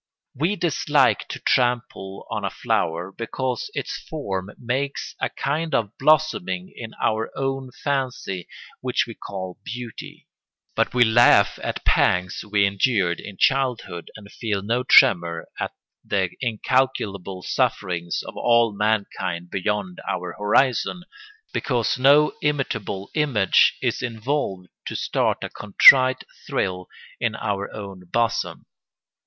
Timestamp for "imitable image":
22.41-23.77